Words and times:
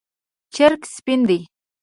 چرګ 0.53 0.81
سپین 0.95 1.21
دی 1.29 1.39